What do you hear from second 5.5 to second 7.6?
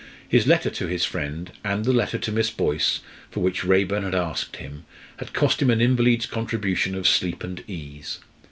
him an invalid's contribution of sleep